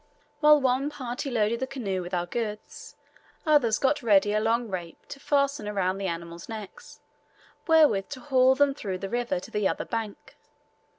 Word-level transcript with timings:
While 0.39 0.59
one 0.59 0.89
party 0.89 1.29
loaded 1.29 1.59
the 1.59 1.67
canoe 1.67 2.01
with 2.01 2.11
our 2.11 2.25
goods, 2.25 2.95
others 3.45 3.77
got 3.77 4.01
ready 4.01 4.33
a 4.33 4.39
long 4.39 4.67
rape 4.67 4.97
to 5.09 5.19
fasten 5.19 5.67
around 5.67 5.99
the 5.99 6.07
animals' 6.07 6.49
necks, 6.49 7.01
wherewith 7.67 8.09
to 8.09 8.19
haul 8.19 8.55
them 8.55 8.73
through 8.73 8.97
the 8.97 9.09
river 9.09 9.39
to 9.39 9.51
the 9.51 9.67
other 9.67 9.85
bank. 9.85 10.35